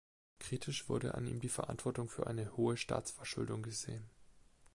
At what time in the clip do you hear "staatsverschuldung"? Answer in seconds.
2.75-3.61